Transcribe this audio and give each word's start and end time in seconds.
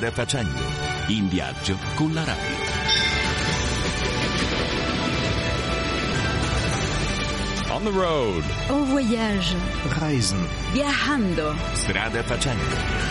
Strada 0.00 0.16
facendo, 0.16 0.62
in 1.08 1.28
viaggio 1.28 1.76
con 1.94 2.14
la 2.14 2.24
radio. 2.24 2.56
On 7.70 7.84
the 7.84 7.90
road. 7.90 8.42
En 8.70 8.86
voyage. 8.86 9.54
Reisen. 9.98 10.38
Viajando. 10.72 11.54
Strada 11.74 12.22
facendo. 12.22 13.10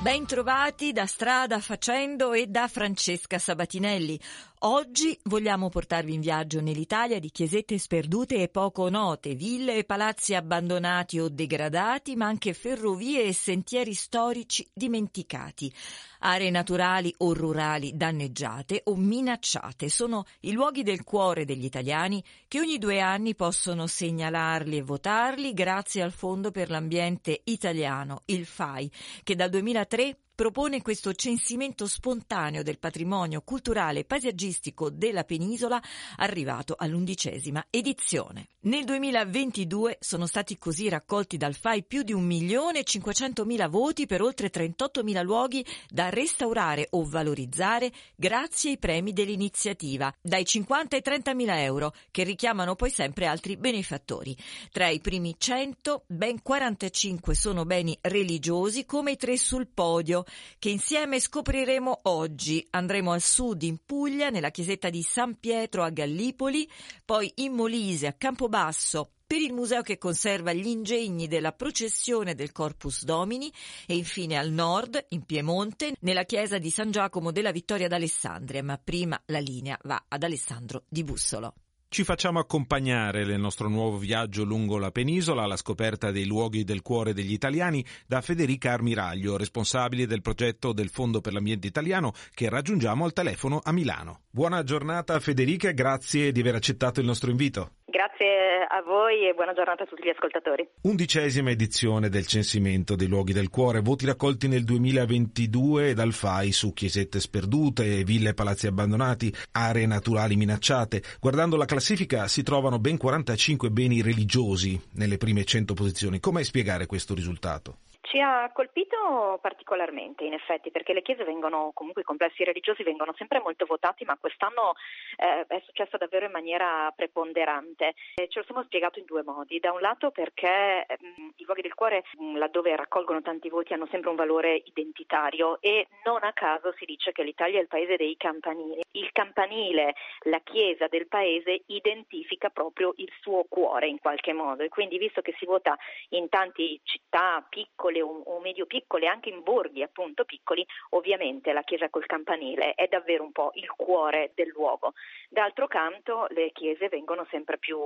Bentrovati 0.00 0.92
da 0.92 1.04
Strada 1.04 1.60
Facendo 1.60 2.32
e 2.32 2.46
da 2.46 2.66
Francesca 2.66 3.38
Sabatinelli. 3.38 4.18
Oggi 4.62 5.16
vogliamo 5.24 5.68
portarvi 5.68 6.14
in 6.14 6.20
viaggio 6.20 6.60
nell'Italia 6.60 7.20
di 7.20 7.30
chiesette 7.30 7.78
sperdute 7.78 8.42
e 8.42 8.48
poco 8.48 8.88
note, 8.88 9.36
ville 9.36 9.76
e 9.76 9.84
palazzi 9.84 10.34
abbandonati 10.34 11.20
o 11.20 11.28
degradati, 11.28 12.16
ma 12.16 12.26
anche 12.26 12.54
ferrovie 12.54 13.22
e 13.22 13.32
sentieri 13.32 13.94
storici 13.94 14.68
dimenticati. 14.74 15.72
Aree 16.20 16.50
naturali 16.50 17.14
o 17.18 17.34
rurali 17.34 17.96
danneggiate 17.96 18.80
o 18.86 18.96
minacciate 18.96 19.88
sono 19.88 20.24
i 20.40 20.50
luoghi 20.50 20.82
del 20.82 21.04
cuore 21.04 21.44
degli 21.44 21.64
italiani 21.64 22.20
che 22.48 22.58
ogni 22.58 22.78
due 22.78 22.98
anni 22.98 23.36
possono 23.36 23.86
segnalarli 23.86 24.78
e 24.78 24.82
votarli 24.82 25.52
grazie 25.52 26.02
al 26.02 26.10
Fondo 26.10 26.50
per 26.50 26.68
l'Ambiente 26.68 27.42
Italiano, 27.44 28.22
il 28.24 28.44
FAI, 28.44 28.90
che 29.22 29.36
dal 29.36 29.50
2003 29.50 30.16
propone 30.38 30.82
questo 30.82 31.14
censimento 31.14 31.88
spontaneo 31.88 32.62
del 32.62 32.78
patrimonio 32.78 33.40
culturale 33.40 33.98
e 33.98 34.04
paesaggistico 34.04 34.88
della 34.88 35.24
penisola 35.24 35.82
arrivato 36.14 36.76
all'undicesima 36.78 37.66
edizione. 37.70 38.46
Nel 38.60 38.84
2022 38.84 39.96
sono 39.98 40.26
stati 40.26 40.56
così 40.56 40.88
raccolti 40.88 41.38
dal 41.38 41.54
FAI 41.54 41.82
più 41.82 42.02
di 42.04 42.14
1.500.000 42.14 43.68
voti 43.68 44.06
per 44.06 44.22
oltre 44.22 44.48
38.000 44.48 45.24
luoghi 45.24 45.66
da 45.88 46.08
restaurare 46.08 46.86
o 46.90 47.04
valorizzare 47.04 47.90
grazie 48.14 48.70
ai 48.70 48.78
premi 48.78 49.12
dell'iniziativa, 49.12 50.14
dai 50.20 50.44
50 50.44 50.94
ai 50.94 51.02
30.000 51.04 51.58
euro, 51.62 51.92
che 52.12 52.22
richiamano 52.22 52.76
poi 52.76 52.90
sempre 52.90 53.26
altri 53.26 53.56
benefattori. 53.56 54.36
Tra 54.70 54.86
i 54.86 55.00
primi 55.00 55.34
100, 55.36 56.04
ben 56.06 56.42
45 56.42 57.34
sono 57.34 57.64
beni 57.64 57.98
religiosi 58.02 58.84
come 58.86 59.12
i 59.12 59.16
tre 59.16 59.36
sul 59.36 59.66
podio, 59.66 60.26
che 60.58 60.70
insieme 60.70 61.20
scopriremo 61.20 62.00
oggi. 62.04 62.66
Andremo 62.70 63.12
al 63.12 63.22
sud 63.22 63.62
in 63.62 63.78
Puglia, 63.84 64.30
nella 64.30 64.50
chiesetta 64.50 64.90
di 64.90 65.02
San 65.02 65.38
Pietro 65.38 65.82
a 65.82 65.90
Gallipoli, 65.90 66.68
poi 67.04 67.32
in 67.36 67.52
Molise 67.52 68.06
a 68.06 68.12
Campobasso 68.12 69.10
per 69.28 69.42
il 69.42 69.52
museo 69.52 69.82
che 69.82 69.98
conserva 69.98 70.54
gli 70.54 70.66
ingegni 70.66 71.28
della 71.28 71.52
processione 71.52 72.34
del 72.34 72.50
Corpus 72.50 73.04
Domini 73.04 73.52
e 73.86 73.94
infine 73.94 74.38
al 74.38 74.50
nord, 74.50 75.04
in 75.10 75.26
Piemonte, 75.26 75.94
nella 76.00 76.24
chiesa 76.24 76.56
di 76.56 76.70
San 76.70 76.90
Giacomo 76.90 77.30
della 77.30 77.52
Vittoria 77.52 77.88
d'Alessandria, 77.88 78.62
ma 78.62 78.80
prima 78.82 79.20
la 79.26 79.38
linea 79.38 79.78
va 79.82 80.02
ad 80.08 80.22
Alessandro 80.22 80.84
di 80.88 81.04
Bussolo. 81.04 81.52
Ci 81.90 82.04
facciamo 82.04 82.38
accompagnare 82.38 83.24
nel 83.24 83.40
nostro 83.40 83.66
nuovo 83.66 83.96
viaggio 83.96 84.44
lungo 84.44 84.76
la 84.76 84.90
penisola 84.90 85.44
alla 85.44 85.56
scoperta 85.56 86.10
dei 86.10 86.26
luoghi 86.26 86.62
del 86.62 86.82
cuore 86.82 87.14
degli 87.14 87.32
italiani 87.32 87.82
da 88.06 88.20
Federica 88.20 88.72
Armiraglio, 88.72 89.38
responsabile 89.38 90.06
del 90.06 90.20
progetto 90.20 90.74
del 90.74 90.90
Fondo 90.90 91.22
per 91.22 91.32
l'Ambiente 91.32 91.66
Italiano 91.66 92.12
che 92.34 92.50
raggiungiamo 92.50 93.06
al 93.06 93.14
telefono 93.14 93.60
a 93.64 93.72
Milano. 93.72 94.20
Buona 94.28 94.62
giornata 94.64 95.18
Federica, 95.18 95.70
grazie 95.70 96.30
di 96.30 96.40
aver 96.40 96.56
accettato 96.56 97.00
il 97.00 97.06
nostro 97.06 97.30
invito. 97.30 97.77
Grazie 97.90 98.66
a 98.68 98.82
voi 98.82 99.26
e 99.26 99.32
buona 99.32 99.54
giornata 99.54 99.84
a 99.84 99.86
tutti 99.86 100.02
gli 100.02 100.10
ascoltatori. 100.10 100.68
Undicesima 100.82 101.48
edizione 101.48 102.10
del 102.10 102.26
censimento 102.26 102.94
dei 102.94 103.06
luoghi 103.06 103.32
del 103.32 103.48
cuore, 103.48 103.80
voti 103.80 104.04
raccolti 104.04 104.46
nel 104.46 104.62
2022 104.62 105.94
dal 105.94 106.12
FAI 106.12 106.52
su 106.52 106.74
chiesette 106.74 107.18
sperdute, 107.18 108.04
ville 108.04 108.28
e 108.28 108.34
palazzi 108.34 108.66
abbandonati, 108.66 109.34
aree 109.52 109.86
naturali 109.86 110.36
minacciate. 110.36 111.02
Guardando 111.18 111.56
la 111.56 111.64
classifica 111.64 112.28
si 112.28 112.42
trovano 112.42 112.78
ben 112.78 112.98
45 112.98 113.70
beni 113.70 114.02
religiosi 114.02 114.78
nelle 114.96 115.16
prime 115.16 115.44
100 115.44 115.72
posizioni. 115.72 116.20
Come 116.20 116.44
spiegare 116.44 116.84
questo 116.84 117.14
risultato? 117.14 117.78
Ci 118.08 118.20
ha 118.20 118.50
colpito 118.54 119.38
particolarmente, 119.42 120.24
in 120.24 120.32
effetti, 120.32 120.70
perché 120.70 120.94
le 120.94 121.02
chiese 121.02 121.24
vengono, 121.24 121.72
comunque 121.74 122.00
i 122.00 122.06
complessi 122.06 122.42
religiosi 122.42 122.82
vengono 122.82 123.12
sempre 123.18 123.38
molto 123.38 123.66
votati, 123.66 124.06
ma 124.06 124.16
quest'anno 124.18 124.72
eh, 125.18 125.44
è 125.46 125.62
successo 125.66 125.98
davvero 125.98 126.24
in 126.24 126.32
maniera 126.32 126.90
preponderante. 126.96 127.92
E 128.14 128.28
ce 128.28 128.38
lo 128.38 128.44
siamo 128.46 128.62
spiegato 128.62 128.98
in 128.98 129.04
due 129.04 129.22
modi. 129.22 129.58
Da 129.58 129.72
un 129.72 129.80
lato 129.80 130.10
perché 130.10 130.86
mh, 130.88 131.28
i 131.36 131.44
luoghi 131.44 131.60
del 131.60 131.74
cuore, 131.74 132.04
mh, 132.16 132.38
laddove 132.38 132.74
raccolgono 132.76 133.20
tanti 133.20 133.50
voti, 133.50 133.74
hanno 133.74 133.86
sempre 133.90 134.08
un 134.08 134.16
valore 134.16 134.62
identitario 134.64 135.60
e 135.60 135.88
non 136.04 136.24
a 136.24 136.32
caso 136.32 136.72
si 136.78 136.86
dice 136.86 137.12
che 137.12 137.22
l'Italia 137.22 137.58
è 137.58 137.62
il 137.62 137.68
paese 137.68 137.96
dei 137.96 138.16
campanili. 138.16 138.80
Il 138.92 139.12
campanile, 139.12 139.94
la 140.20 140.40
chiesa 140.40 140.86
del 140.86 141.08
paese, 141.08 141.60
identifica 141.66 142.48
proprio 142.48 142.94
il 142.96 143.12
suo 143.20 143.44
cuore 143.50 143.86
in 143.86 143.98
qualche 143.98 144.32
modo 144.32 144.62
e 144.62 144.70
quindi 144.70 144.96
visto 144.96 145.20
che 145.20 145.34
si 145.36 145.44
vota 145.44 145.76
in 146.10 146.30
tante 146.30 146.80
città 146.84 147.44
piccole, 147.46 147.96
piccole 147.98 148.02
o, 148.02 148.22
o 148.36 148.40
medio 148.40 148.66
piccole, 148.66 149.06
anche 149.06 149.28
in 149.28 149.42
borghi 149.42 149.82
appunto 149.82 150.24
piccoli, 150.24 150.64
ovviamente 150.90 151.52
la 151.52 151.62
chiesa 151.62 151.88
col 151.88 152.06
campanile 152.06 152.74
è 152.74 152.86
davvero 152.86 153.24
un 153.24 153.32
po' 153.32 153.50
il 153.54 153.70
cuore 153.70 154.32
del 154.34 154.48
luogo. 154.48 154.94
D'altro 155.28 155.66
canto 155.66 156.26
le 156.30 156.50
chiese 156.52 156.88
vengono 156.88 157.26
sempre 157.30 157.58
più 157.58 157.78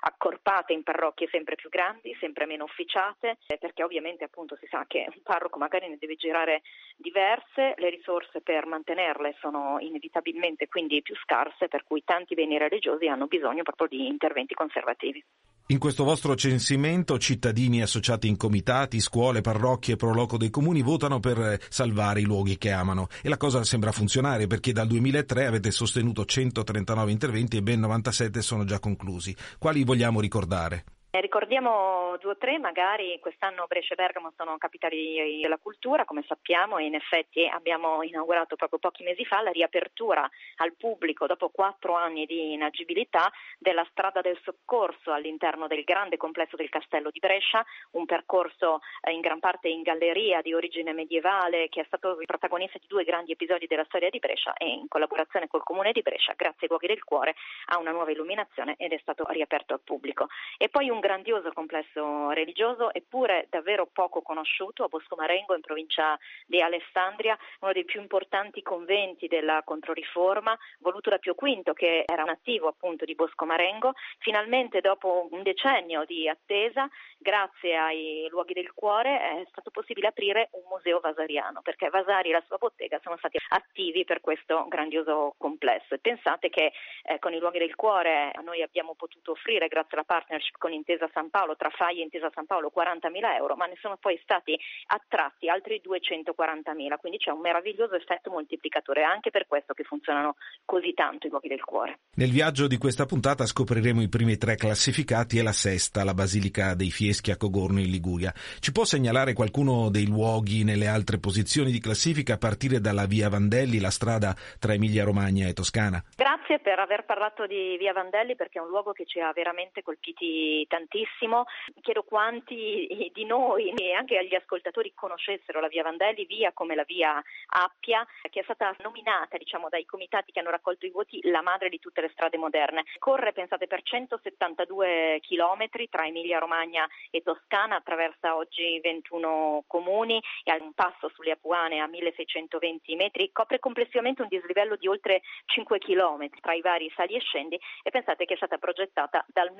accorpate 0.00 0.72
in 0.72 0.82
parrocchie 0.82 1.28
sempre 1.30 1.56
più 1.56 1.68
grandi, 1.68 2.16
sempre 2.20 2.46
meno 2.46 2.64
officiate, 2.64 3.38
eh, 3.46 3.58
perché 3.58 3.82
ovviamente 3.82 4.24
appunto 4.24 4.56
si 4.56 4.66
sa 4.66 4.84
che 4.86 5.06
un 5.08 5.22
parroco 5.22 5.58
magari 5.58 5.88
ne 5.88 5.96
deve 5.98 6.16
girare 6.16 6.62
diverse, 6.96 7.74
le 7.76 7.90
risorse 7.90 8.40
per 8.40 8.66
mantenerle 8.66 9.36
sono 9.40 9.78
inevitabilmente 9.80 10.68
quindi 10.68 11.02
più 11.02 11.14
scarse, 11.16 11.68
per 11.68 11.84
cui 11.84 12.02
tanti 12.04 12.34
beni 12.34 12.58
religiosi 12.58 13.06
hanno 13.06 13.26
bisogno 13.26 13.62
proprio 13.62 13.88
di 13.88 14.06
interventi 14.06 14.54
conservativi. 14.54 15.22
In 15.68 15.78
questo 15.80 16.04
vostro 16.04 16.36
censimento 16.36 17.18
cittadini 17.18 17.82
associati 17.82 18.28
in 18.28 18.36
comitati, 18.36 19.00
scuole, 19.00 19.40
parrocchie 19.40 19.96
proloco 19.96 20.36
dei 20.36 20.48
comuni 20.48 20.80
votano 20.80 21.18
per 21.18 21.58
salvare 21.68 22.20
i 22.20 22.24
luoghi 22.24 22.56
che 22.56 22.70
amano 22.70 23.08
e 23.20 23.28
la 23.28 23.36
cosa 23.36 23.64
sembra 23.64 23.90
funzionare 23.90 24.46
perché 24.46 24.70
dal 24.70 24.86
2003 24.86 25.46
avete 25.46 25.72
sostenuto 25.72 26.24
139 26.24 27.10
interventi 27.10 27.56
e 27.56 27.62
ben 27.62 27.80
97 27.80 28.42
sono 28.42 28.64
già 28.64 28.78
conclusi. 28.78 29.34
Quali 29.58 29.82
vogliamo 29.82 30.20
ricordare? 30.20 30.84
Ricordiamo 31.20 32.16
due 32.18 32.32
o 32.32 32.36
tre, 32.36 32.58
magari 32.58 33.18
quest'anno 33.20 33.64
Brescia 33.66 33.94
e 33.94 33.96
Bergamo 33.96 34.32
sono 34.36 34.58
capitali 34.58 35.40
della 35.40 35.56
cultura, 35.56 36.04
come 36.04 36.22
sappiamo, 36.28 36.76
e 36.76 36.84
in 36.84 36.94
effetti 36.94 37.46
abbiamo 37.46 38.02
inaugurato 38.02 38.54
proprio 38.54 38.78
pochi 38.78 39.02
mesi 39.02 39.24
fa 39.24 39.40
la 39.40 39.50
riapertura 39.50 40.28
al 40.56 40.74
pubblico 40.74 41.26
dopo 41.26 41.48
quattro 41.48 41.94
anni 41.94 42.26
di 42.26 42.52
inagibilità 42.52 43.32
della 43.58 43.86
strada 43.90 44.20
del 44.20 44.38
soccorso 44.42 45.10
all'interno 45.10 45.66
del 45.66 45.84
grande 45.84 46.18
complesso 46.18 46.54
del 46.54 46.68
castello 46.68 47.10
di 47.10 47.18
Brescia, 47.18 47.64
un 47.92 48.04
percorso 48.04 48.80
eh, 49.00 49.12
in 49.12 49.20
gran 49.20 49.40
parte 49.40 49.68
in 49.68 49.80
galleria 49.80 50.42
di 50.42 50.52
origine 50.52 50.92
medievale 50.92 51.68
che 51.70 51.80
è 51.80 51.84
stato 51.86 52.20
il 52.20 52.26
protagonista 52.26 52.78
di 52.78 52.86
due 52.88 53.04
grandi 53.04 53.32
episodi 53.32 53.66
della 53.66 53.84
storia 53.84 54.10
di 54.10 54.18
Brescia 54.18 54.52
e 54.52 54.68
in 54.68 54.88
collaborazione 54.88 55.48
col 55.48 55.62
comune 55.62 55.92
di 55.92 56.02
Brescia, 56.02 56.34
grazie 56.36 56.62
ai 56.62 56.68
luoghi 56.68 56.88
del 56.88 57.04
cuore, 57.04 57.34
ha 57.66 57.78
una 57.78 57.92
nuova 57.92 58.10
illuminazione 58.10 58.74
ed 58.76 58.92
è 58.92 58.98
stato 59.00 59.24
riaperto 59.28 59.72
al 59.72 59.80
pubblico. 59.82 60.26
E 60.58 60.68
poi 60.68 60.90
un 60.90 61.00
grandioso 61.06 61.52
complesso 61.52 62.30
religioso, 62.30 62.92
eppure 62.92 63.46
davvero 63.48 63.86
poco 63.86 64.22
conosciuto, 64.22 64.82
a 64.82 64.88
Bosco 64.88 65.14
Marengo 65.14 65.54
in 65.54 65.60
provincia 65.60 66.18
di 66.46 66.60
Alessandria, 66.60 67.38
uno 67.60 67.72
dei 67.72 67.84
più 67.84 68.00
importanti 68.00 68.60
conventi 68.60 69.28
della 69.28 69.62
Controriforma, 69.64 70.58
voluto 70.80 71.10
da 71.10 71.18
Pio 71.18 71.34
V, 71.34 71.72
che 71.74 72.02
era 72.04 72.24
un 72.24 72.30
attivo 72.30 72.66
appunto 72.66 73.04
di 73.04 73.14
Bosco 73.14 73.44
Marengo. 73.44 73.92
Finalmente, 74.18 74.80
dopo 74.80 75.28
un 75.30 75.42
decennio 75.42 76.04
di 76.04 76.28
attesa, 76.28 76.88
grazie 77.18 77.76
ai 77.76 78.26
luoghi 78.28 78.52
del 78.52 78.72
cuore, 78.72 79.42
è 79.42 79.46
stato 79.50 79.70
possibile 79.70 80.08
aprire 80.08 80.48
un 80.52 80.62
museo 80.68 80.98
vasariano, 80.98 81.60
perché 81.62 81.88
Vasari 81.88 82.30
e 82.30 82.32
la 82.32 82.44
sua 82.46 82.56
bottega 82.56 82.98
sono 83.02 83.16
stati 83.18 83.38
attivi 83.50 84.04
per 84.04 84.20
questo 84.20 84.66
grandioso 84.66 85.34
complesso. 85.38 85.94
E 85.94 85.98
pensate 85.98 86.48
che 86.48 86.72
eh, 87.04 87.18
con 87.20 87.32
i 87.32 87.38
luoghi 87.38 87.58
del 87.58 87.76
cuore 87.76 88.32
noi 88.42 88.62
abbiamo 88.62 88.94
potuto 88.96 89.32
offrire, 89.32 89.68
grazie 89.68 89.96
alla 89.96 90.04
partnership 90.04 90.56
con 90.58 90.72
Intesa 90.72 90.95
Intesa 90.96 91.10
San 91.12 91.28
Paolo, 91.28 91.56
tra 91.56 91.68
FAI 91.68 92.00
e 92.00 92.02
Intesa 92.02 92.30
San 92.32 92.46
Paolo 92.46 92.72
40.000 92.74 93.36
euro, 93.36 93.54
ma 93.54 93.66
ne 93.66 93.76
sono 93.80 93.98
poi 93.98 94.18
stati 94.22 94.58
attratti 94.86 95.48
altri 95.48 95.82
240.000, 95.84 96.96
quindi 96.98 97.18
c'è 97.18 97.30
un 97.30 97.40
meraviglioso 97.40 97.94
effetto 97.94 98.30
moltiplicatore, 98.30 99.02
anche 99.02 99.30
per 99.30 99.46
questo 99.46 99.74
che 99.74 99.84
funzionano 99.84 100.36
così 100.64 100.94
tanto 100.94 101.26
i 101.26 101.30
luoghi 101.30 101.48
del 101.48 101.62
cuore. 101.62 101.98
Nel 102.14 102.30
viaggio 102.30 102.66
di 102.66 102.78
questa 102.78 103.04
puntata 103.04 103.44
scopriremo 103.44 104.00
i 104.00 104.08
primi 104.08 104.38
tre 104.38 104.56
classificati 104.56 105.38
e 105.38 105.42
la 105.42 105.52
sesta, 105.52 106.02
la 106.02 106.14
Basilica 106.14 106.74
dei 106.74 106.90
Fieschi 106.90 107.30
a 107.30 107.36
Cogorno 107.36 107.80
in 107.80 107.90
Liguria. 107.90 108.32
Ci 108.58 108.72
può 108.72 108.84
segnalare 108.84 109.34
qualcuno 109.34 109.90
dei 109.90 110.06
luoghi 110.06 110.64
nelle 110.64 110.86
altre 110.86 111.18
posizioni 111.18 111.70
di 111.70 111.80
classifica 111.80 112.34
a 112.34 112.38
partire 112.38 112.80
dalla 112.80 113.04
Via 113.04 113.28
Vandelli, 113.28 113.80
la 113.80 113.90
strada 113.90 114.34
tra 114.58 114.72
Emilia 114.72 115.04
Romagna 115.04 115.46
e 115.46 115.52
Toscana? 115.52 116.02
Grazie 116.14 116.58
per 116.60 116.78
aver 116.78 117.04
parlato 117.04 117.46
di 117.46 117.76
Via 117.78 117.92
Vandelli 117.92 118.34
perché 118.34 118.58
è 118.58 118.62
un 118.62 118.68
luogo 118.68 118.92
che 118.92 119.04
ci 119.04 119.20
ha 119.20 119.30
veramente 119.32 119.82
colpiti 119.82 120.64
tantissimo. 120.76 121.46
Chiedo 121.80 122.02
quanti 122.02 123.10
di 123.12 123.24
noi 123.24 123.72
e 123.74 123.92
anche 123.92 124.18
agli 124.18 124.34
ascoltatori 124.34 124.92
conoscessero 124.94 125.60
la 125.60 125.68
Via 125.68 125.82
Vandelli, 125.82 126.26
via 126.26 126.52
come 126.52 126.74
la 126.74 126.84
Via 126.84 127.22
Appia, 127.48 128.06
che 128.28 128.40
è 128.40 128.42
stata 128.42 128.74
nominata 128.80 129.38
diciamo, 129.38 129.68
dai 129.68 129.84
comitati 129.86 130.32
che 130.32 130.40
hanno 130.40 130.50
raccolto 130.50 130.84
i 130.84 130.90
voti 130.90 131.20
la 131.24 131.42
madre 131.42 131.68
di 131.68 131.78
tutte 131.78 132.02
le 132.02 132.10
strade 132.10 132.36
moderne. 132.36 132.84
Corre, 132.98 133.32
pensate, 133.32 133.66
per 133.66 133.82
172 133.82 135.18
chilometri 135.22 135.88
tra 135.88 136.06
Emilia 136.06 136.38
Romagna 136.38 136.86
e 137.10 137.22
Toscana, 137.22 137.76
attraversa 137.76 138.36
oggi 138.36 138.78
21 138.80 139.64
comuni 139.66 140.22
e 140.44 140.50
ha 140.50 140.58
un 140.60 140.72
passo 140.74 141.10
sulle 141.14 141.32
Apuane 141.32 141.80
a 141.80 141.86
1620 141.86 142.96
metri, 142.96 143.30
copre 143.32 143.58
complessivamente 143.58 144.22
un 144.22 144.28
dislivello 144.28 144.76
di 144.76 144.88
oltre 144.88 145.22
5 145.46 145.78
chilometri 145.78 146.40
tra 146.40 146.52
i 146.52 146.60
vari 146.60 146.92
sali 146.94 147.14
e 147.14 147.20
scendi 147.20 147.58
e 147.82 147.90
pensate 147.90 148.24
che 148.24 148.34
è 148.34 148.36
stata 148.36 148.58
progettata 148.58 149.24
dal 149.28 149.52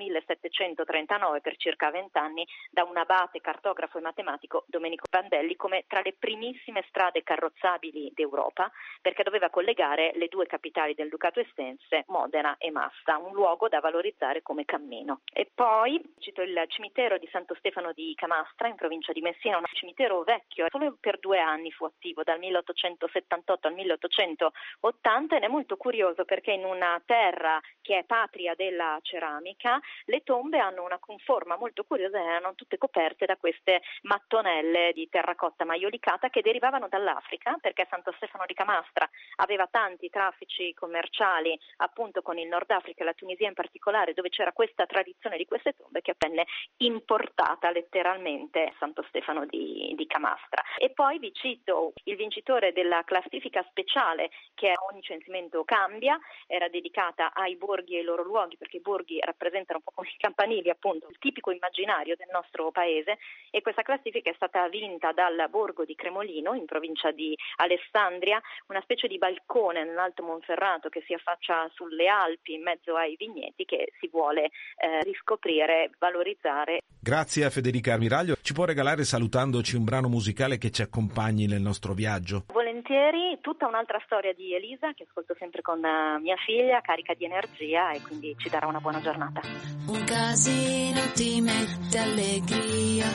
1739 1.07 1.41
per 1.41 1.55
circa 1.57 1.89
20 1.89 2.17
anni 2.17 2.47
da 2.69 2.83
un 2.83 2.97
abate, 2.97 3.39
cartografo 3.39 3.97
e 3.97 4.01
matematico 4.01 4.65
Domenico 4.67 5.05
Vandelli 5.09 5.55
come 5.55 5.85
tra 5.87 6.01
le 6.03 6.13
primissime 6.17 6.83
strade 6.89 7.23
carrozzabili 7.23 8.11
d'Europa 8.13 8.69
perché 9.01 9.23
doveva 9.23 9.49
collegare 9.49 10.11
le 10.15 10.27
due 10.27 10.45
capitali 10.45 10.93
del 10.93 11.09
Ducato 11.09 11.39
Estense, 11.39 12.03
Modena 12.07 12.55
e 12.57 12.71
Massa, 12.71 13.17
un 13.17 13.33
luogo 13.33 13.69
da 13.69 13.79
valorizzare 13.79 14.41
come 14.41 14.65
cammino. 14.65 15.21
E 15.31 15.49
poi 15.53 16.01
cito 16.19 16.41
il 16.41 16.65
cimitero 16.67 17.17
di 17.17 17.27
Santo 17.31 17.55
Stefano 17.55 17.93
di 17.93 18.13
Camastra 18.15 18.67
in 18.67 18.75
provincia 18.75 19.13
di 19.13 19.21
Messina, 19.21 19.57
un 19.57 19.65
cimitero 19.71 20.23
vecchio, 20.23 20.65
solo 20.69 20.97
per 20.99 21.19
due 21.19 21.39
anni 21.39 21.71
fu 21.71 21.85
attivo, 21.85 22.23
dal 22.23 22.39
1878 22.39 23.67
al 23.67 23.73
1880 23.73 25.35
ed 25.37 25.43
è 25.43 25.47
molto 25.47 25.77
curioso 25.77 26.25
perché 26.25 26.51
in 26.51 26.65
una 26.65 27.01
terra 27.05 27.59
che 27.81 27.99
è 27.99 28.03
patria 28.03 28.53
della 28.55 28.99
ceramica 29.01 29.79
le 30.05 30.23
tombe 30.23 30.59
hanno 30.59 30.83
una 30.83 30.96
conforma 30.99 31.57
molto 31.57 31.83
curiosa 31.83 32.19
erano 32.19 32.55
tutte 32.55 32.77
coperte 32.77 33.25
da 33.25 33.37
queste 33.37 33.81
mattonelle 34.03 34.91
di 34.93 35.07
terracotta 35.09 35.65
maiolicata 35.65 36.29
che 36.29 36.41
derivavano 36.41 36.87
dall'Africa 36.87 37.57
perché 37.61 37.87
Santo 37.89 38.11
Stefano 38.17 38.45
di 38.45 38.53
Camastra 38.53 39.09
aveva 39.37 39.67
tanti 39.69 40.09
traffici 40.09 40.73
commerciali 40.73 41.57
appunto 41.77 42.21
con 42.21 42.37
il 42.37 42.47
Nord 42.47 42.69
Africa 42.71 43.03
e 43.03 43.05
la 43.05 43.13
Tunisia 43.13 43.47
in 43.47 43.53
particolare 43.53 44.13
dove 44.13 44.29
c'era 44.29 44.51
questa 44.51 44.85
tradizione 44.85 45.37
di 45.37 45.45
queste 45.45 45.73
tombe 45.73 46.01
che 46.01 46.15
venne 46.17 46.45
importata 46.77 47.71
letteralmente 47.71 48.73
Santo 48.79 49.03
Stefano 49.09 49.45
di, 49.45 49.93
di 49.95 50.07
Camastra. 50.07 50.63
E 50.77 50.91
poi 50.91 51.19
vi 51.19 51.33
cito 51.33 51.93
il 52.03 52.15
vincitore 52.15 52.73
della 52.73 53.03
classifica 53.03 53.65
speciale 53.69 54.29
che 54.53 54.73
ogni 54.91 55.01
censimento 55.01 55.63
cambia, 55.63 56.19
era 56.47 56.67
dedicata 56.69 57.33
ai 57.33 57.55
borghi 57.55 57.95
e 57.95 57.99
ai 57.99 58.03
loro 58.03 58.23
luoghi 58.23 58.57
perché 58.57 58.77
i 58.77 58.81
borghi 58.81 59.19
rappresentano 59.19 59.79
un 59.79 59.83
po' 59.83 59.91
come 59.93 60.09
i 60.09 60.17
campanili 60.17 60.69
appunto, 60.69 60.86
il 60.95 61.17
tipico 61.19 61.51
immaginario 61.51 62.15
del 62.15 62.29
nostro 62.31 62.71
paese 62.71 63.17
e 63.51 63.61
questa 63.61 63.81
classifica 63.81 64.29
è 64.29 64.33
stata 64.35 64.67
vinta 64.69 65.11
dal 65.11 65.47
borgo 65.49 65.85
di 65.85 65.95
Cremolino 65.95 66.53
in 66.53 66.65
provincia 66.65 67.11
di 67.11 67.35
Alessandria, 67.57 68.41
una 68.67 68.81
specie 68.81 69.07
di 69.07 69.17
balcone 69.17 69.83
nell'Alto 69.83 70.23
Monferrato 70.23 70.89
che 70.89 71.03
si 71.05 71.13
affaccia 71.13 71.69
sulle 71.73 72.07
Alpi 72.07 72.53
in 72.53 72.63
mezzo 72.63 72.95
ai 72.95 73.15
vigneti 73.17 73.65
che 73.65 73.91
si 73.99 74.07
vuole 74.07 74.49
eh, 74.77 75.01
riscoprire, 75.03 75.91
valorizzare. 75.97 76.81
Grazie 76.99 77.45
a 77.45 77.49
Federica 77.49 77.93
Armiraglio. 77.93 78.35
Ci 78.41 78.53
può 78.53 78.65
regalare 78.65 79.03
salutandoci 79.03 79.75
un 79.75 79.83
brano 79.83 80.09
musicale 80.09 80.57
che 80.57 80.71
ci 80.71 80.81
accompagni 80.81 81.47
nel 81.47 81.61
nostro 81.61 81.93
viaggio? 81.93 82.45
Volentieri, 82.51 83.39
tutta 83.41 83.67
un'altra 83.67 84.01
storia 84.05 84.33
di 84.33 84.53
Elisa 84.53 84.93
che 84.93 85.05
ascolto 85.07 85.35
sempre 85.37 85.61
con 85.61 85.83
eh, 85.83 86.19
mia 86.19 86.35
figlia, 86.45 86.81
carica 86.81 87.13
di 87.13 87.25
energia 87.25 87.91
e 87.91 88.01
quindi 88.01 88.35
ci 88.37 88.49
darà 88.49 88.67
una 88.67 88.79
buona 88.79 89.01
giornata. 89.01 89.41
Un 89.87 90.03
casino 90.03 90.76
ti 91.17 91.41
mette 91.41 91.97
allegria, 91.97 93.07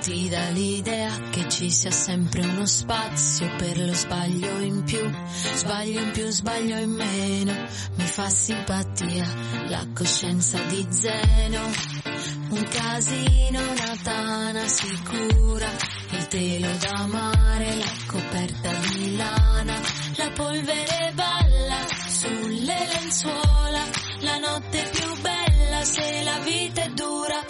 ti 0.00 0.28
dà 0.30 0.48
l'idea 0.48 1.12
che 1.30 1.48
ci 1.50 1.70
sia 1.70 1.90
sempre 1.90 2.40
uno 2.46 2.64
spazio 2.64 3.46
per 3.56 3.78
lo 3.78 3.92
sbaglio 3.92 4.58
in 4.60 4.82
più, 4.84 5.10
sbaglio 5.54 6.00
in 6.00 6.10
più, 6.12 6.28
sbaglio 6.30 6.76
in 6.76 6.90
meno, 6.90 7.52
mi 7.96 8.04
fa 8.04 8.28
simpatia 8.30 9.26
la 9.68 9.86
coscienza 9.94 10.58
di 10.68 10.86
Zeno. 10.88 11.60
Un 12.50 12.68
casino, 12.68 13.60
una 13.60 13.96
tana 14.02 14.66
sicura, 14.66 15.68
il 16.10 16.26
telo 16.28 16.70
da 16.80 17.06
mare, 17.06 17.76
la 17.76 17.92
coperta 18.06 18.70
di 18.72 19.16
lana, 19.16 19.80
la 20.16 20.30
polvere 20.34 21.12
balla 21.14 21.86
sulle 22.08 22.86
lenzuola, 22.92 23.84
la 24.20 24.38
notte 24.38 24.90
se 25.92 26.24
la 26.24 26.38
vita 26.38 26.82
è 26.84 26.88
dura, 26.88 27.44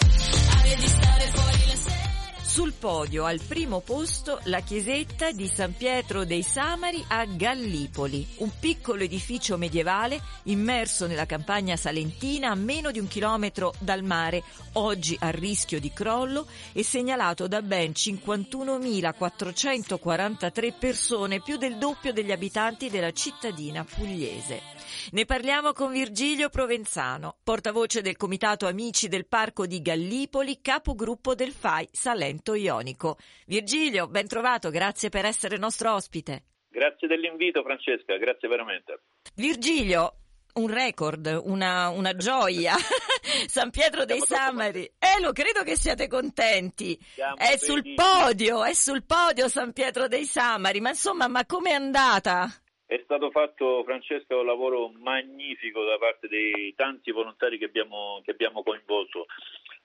aria 0.57 0.75
di 0.75 0.85
stare 0.85 1.27
fuori 1.27 1.65
la 1.65 1.75
sera. 1.75 2.11
Sul 2.41 2.73
podio, 2.73 3.23
al 3.23 3.39
primo 3.39 3.79
posto, 3.79 4.41
la 4.43 4.59
chiesetta 4.59 5.31
di 5.31 5.47
San 5.47 5.73
Pietro 5.73 6.25
dei 6.25 6.43
Samari 6.43 7.01
a 7.07 7.23
Gallipoli, 7.23 8.27
un 8.39 8.51
piccolo 8.59 9.03
edificio 9.03 9.57
medievale 9.57 10.21
immerso 10.43 11.07
nella 11.07 11.25
campagna 11.25 11.77
salentina 11.77 12.49
a 12.49 12.55
meno 12.55 12.91
di 12.91 12.99
un 12.99 13.07
chilometro 13.07 13.73
dal 13.79 14.03
mare, 14.03 14.43
oggi 14.73 15.15
a 15.21 15.29
rischio 15.29 15.79
di 15.79 15.93
crollo 15.93 16.45
e 16.73 16.83
segnalato 16.83 17.47
da 17.47 17.61
ben 17.61 17.91
51.443 17.91 20.73
persone, 20.77 21.39
più 21.39 21.55
del 21.55 21.77
doppio 21.77 22.11
degli 22.11 22.33
abitanti 22.33 22.89
della 22.89 23.13
cittadina 23.13 23.85
pugliese. 23.85 24.72
Ne 25.11 25.25
parliamo 25.25 25.73
con 25.73 25.91
Virgilio 25.91 26.49
Provenzano, 26.49 27.37
portavoce 27.43 28.01
del 28.01 28.17
Comitato 28.17 28.67
Amici 28.67 29.07
del 29.07 29.27
Parco 29.27 29.65
di 29.65 29.81
Gallipoli, 29.81 30.61
capogruppo 30.61 31.35
del 31.35 31.51
FAI 31.51 31.89
Salento 31.91 32.53
Ionico. 32.53 33.17
Virgilio, 33.45 34.07
ben 34.07 34.27
trovato, 34.27 34.69
grazie 34.69 35.09
per 35.09 35.25
essere 35.25 35.57
nostro 35.57 35.93
ospite. 35.93 36.43
Grazie 36.69 37.07
dell'invito 37.07 37.61
Francesca, 37.61 38.17
grazie 38.17 38.47
veramente. 38.47 39.01
Virgilio, 39.35 40.15
un 40.53 40.67
record, 40.67 41.41
una, 41.45 41.89
una 41.89 42.15
gioia. 42.15 42.75
San 43.47 43.71
Pietro 43.71 44.05
dei 44.05 44.19
Samari. 44.19 44.83
Eh, 44.99 45.21
lo 45.21 45.31
credo 45.31 45.63
che 45.63 45.75
siate 45.75 46.07
contenti. 46.07 46.97
Siamo 47.13 47.37
È 47.37 47.57
sul 47.57 47.81
felici. 47.81 47.95
podio, 47.95 48.63
è 48.63 48.73
sul 48.73 49.03
podio 49.03 49.47
San 49.47 49.73
Pietro 49.73 50.07
dei 50.07 50.25
Samari. 50.25 50.81
Ma 50.81 50.89
insomma, 50.89 51.27
ma 51.27 51.45
com'è 51.45 51.71
andata? 51.71 52.51
È 52.85 52.99
stato 53.03 53.31
fatto, 53.31 53.83
Francesca, 53.83 54.37
un 54.37 54.45
lavoro 54.45 54.89
magnifico 54.89 55.83
da 55.83 55.97
parte 55.97 56.27
dei 56.27 56.73
tanti 56.75 57.11
volontari 57.11 57.57
che 57.57 57.65
abbiamo, 57.65 58.21
che 58.23 58.31
abbiamo 58.31 58.61
coinvolto. 58.61 59.25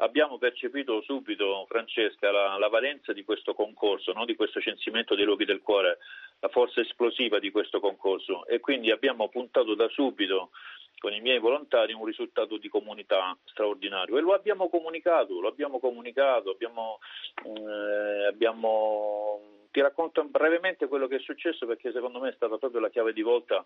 Abbiamo 0.01 0.39
percepito 0.39 1.01
subito, 1.03 1.65
Francesca, 1.69 2.31
la, 2.31 2.59
la 2.59 2.69
valenza 2.69 3.13
di 3.13 3.25
questo 3.25 3.55
concorso, 3.55 4.13
no? 4.13 4.25
di 4.25 4.37
questo 4.37 4.61
censimento 4.61 5.15
dei 5.15 5.25
luoghi 5.25 5.45
del 5.45 5.61
cuore, 5.61 5.99
la 6.41 6.49
forza 6.49 6.81
esplosiva 6.81 7.39
di 7.39 7.51
questo 7.51 7.81
concorso 7.81 8.47
e 8.47 8.61
quindi 8.61 8.91
abbiamo 8.91 9.29
puntato 9.29 9.75
da 9.75 9.89
subito 9.89 10.51
con 10.99 11.13
i 11.13 11.21
miei 11.21 11.39
volontari 11.39 11.93
un 11.93 12.05
risultato 12.05 12.59
di 12.59 12.69
comunità 12.69 13.37
straordinario 13.45 14.19
e 14.19 14.21
lo 14.21 14.35
abbiamo 14.35 14.69
comunicato, 14.69 15.41
lo 15.41 15.49
abbiamo 15.49 15.79
comunicato, 15.79 16.51
abbiamo, 16.51 16.99
eh, 17.45 18.27
abbiamo... 18.27 19.41
ti 19.71 19.81
racconto 19.81 20.25
brevemente 20.25 20.89
quello 20.89 21.07
che 21.07 21.17
è 21.17 21.21
successo 21.21 21.67
perché 21.67 21.93
secondo 21.93 22.19
me 22.19 22.31
è 22.31 22.35
stata 22.35 22.59
proprio 22.59 22.81
la 22.81 22.91
chiave 22.91 23.13
di 23.13 23.23
volta 23.23 23.65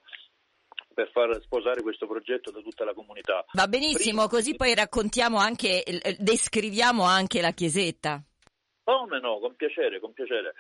per 0.92 1.10
far 1.10 1.40
sposare 1.40 1.80
questo 1.80 2.06
progetto 2.06 2.50
da 2.50 2.60
tutta 2.60 2.84
la 2.84 2.92
comunità. 2.92 3.44
Va 3.52 3.66
benissimo, 3.66 4.26
Prima- 4.26 4.28
così 4.28 4.54
poi 4.54 4.74
raccontiamo 4.74 5.38
anche, 5.38 5.82
descriviamo 6.18 7.02
anche 7.02 7.40
la 7.40 7.52
chiesetta. 7.52 8.22
Come 8.84 9.20
no, 9.20 9.38
con 9.38 9.54
piacere, 9.56 10.00
con 10.00 10.12
piacere. 10.12 10.54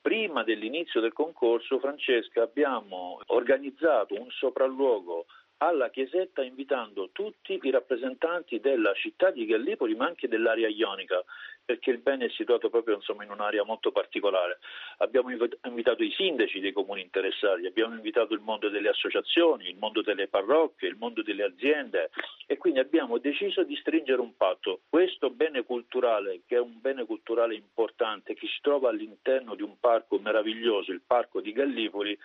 Prima 0.00 0.42
dell'inizio 0.44 1.00
del 1.00 1.12
concorso, 1.12 1.78
Francesca, 1.78 2.42
abbiamo 2.42 3.20
organizzato 3.26 4.14
un 4.14 4.30
sopralluogo 4.30 5.26
alla 5.58 5.90
chiesetta 5.90 6.42
invitando 6.42 7.10
tutti 7.12 7.58
i 7.62 7.70
rappresentanti 7.70 8.60
della 8.60 8.92
città 8.94 9.30
di 9.30 9.46
Gallipoli 9.46 9.94
ma 9.94 10.06
anche 10.06 10.28
dell'area 10.28 10.68
ionica 10.68 11.24
perché 11.64 11.90
il 11.90 11.98
bene 11.98 12.26
è 12.26 12.30
situato 12.30 12.68
proprio 12.68 12.96
insomma, 12.96 13.24
in 13.24 13.30
un'area 13.30 13.64
molto 13.64 13.90
particolare. 13.90 14.58
Abbiamo 14.98 15.30
inv- 15.30 15.58
invitato 15.64 16.02
i 16.02 16.12
sindaci 16.12 16.60
dei 16.60 16.72
comuni 16.72 17.00
interessati, 17.00 17.66
abbiamo 17.66 17.94
invitato 17.94 18.34
il 18.34 18.40
mondo 18.40 18.68
delle 18.68 18.90
associazioni, 18.90 19.68
il 19.68 19.76
mondo 19.78 20.02
delle 20.02 20.28
parrocchie, 20.28 20.88
il 20.88 20.96
mondo 20.96 21.22
delle 21.22 21.44
aziende, 21.44 22.10
e 22.46 22.58
quindi 22.58 22.80
abbiamo 22.80 23.18
deciso 23.18 23.62
di 23.62 23.76
stringere 23.76 24.20
un 24.20 24.36
patto. 24.36 24.80
Questo 24.88 25.30
bene 25.30 25.64
culturale, 25.64 26.42
che 26.46 26.56
è 26.56 26.60
un 26.60 26.80
bene 26.80 27.06
culturale 27.06 27.54
importante, 27.54 28.34
che 28.34 28.46
si 28.46 28.58
trova 28.60 28.90
all'interno 28.90 29.54
di 29.54 29.62
un 29.62 29.78
parco 29.80 30.18
meraviglioso, 30.18 30.92
il 30.92 31.02
parco 31.06 31.40
di 31.40 31.52
Gallipoli, 31.52 32.16